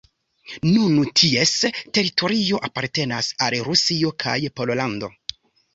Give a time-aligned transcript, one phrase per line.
[0.69, 1.51] Nun ties
[1.97, 5.17] teritorio apartenas al Rusio kaj Pollando.